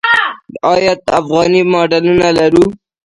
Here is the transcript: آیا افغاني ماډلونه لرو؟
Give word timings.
آیا 0.73 0.93
افغاني 1.19 1.61
ماډلونه 1.71 2.27
لرو؟ 2.37 2.65